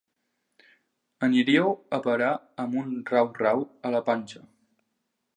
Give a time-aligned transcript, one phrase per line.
[1.25, 1.67] Aniríeu
[1.97, 2.31] a parar
[2.63, 3.61] amb un rau rau
[3.91, 4.43] a la panxa.